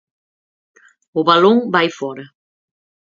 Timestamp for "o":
1.19-1.21